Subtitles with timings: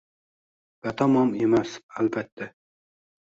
[0.85, 2.51] Batamom emas, albatta.